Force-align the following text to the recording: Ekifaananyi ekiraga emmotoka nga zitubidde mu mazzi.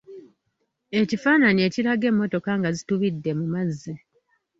Ekifaananyi 0.99 1.61
ekiraga 1.67 2.05
emmotoka 2.11 2.51
nga 2.59 2.69
zitubidde 2.77 3.31
mu 3.39 3.45
mazzi. 3.53 3.93